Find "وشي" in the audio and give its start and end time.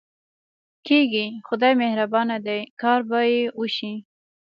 3.59-3.93